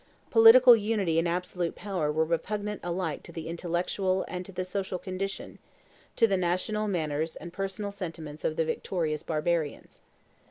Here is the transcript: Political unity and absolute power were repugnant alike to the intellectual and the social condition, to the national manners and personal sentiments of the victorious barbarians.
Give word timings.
Political 0.31 0.77
unity 0.77 1.19
and 1.19 1.27
absolute 1.27 1.75
power 1.75 2.11
were 2.11 2.25
repugnant 2.25 2.81
alike 2.83 3.21
to 3.21 3.31
the 3.31 3.47
intellectual 3.47 4.25
and 4.27 4.43
the 4.47 4.65
social 4.65 4.97
condition, 4.97 5.59
to 6.15 6.25
the 6.25 6.37
national 6.37 6.87
manners 6.87 7.35
and 7.35 7.53
personal 7.53 7.91
sentiments 7.91 8.43
of 8.43 8.55
the 8.55 8.65
victorious 8.65 9.21
barbarians. 9.21 10.01